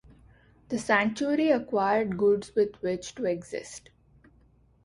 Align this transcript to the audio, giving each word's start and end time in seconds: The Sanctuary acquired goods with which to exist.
The 0.69 0.79
Sanctuary 0.79 1.51
acquired 1.51 2.17
goods 2.17 2.55
with 2.55 2.77
which 2.81 3.13
to 3.13 3.25
exist. 3.25 3.91